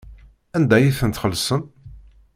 [0.55, 1.61] Anda ay ten-txellṣem?